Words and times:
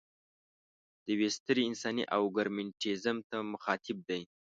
د 1.03 1.05
یوې 1.13 1.29
سترې 1.37 1.61
انساني 1.69 2.03
ارګومنټیزم 2.17 3.17
ته 3.29 3.37
مخاطب 3.51 3.97
دی. 4.09 4.21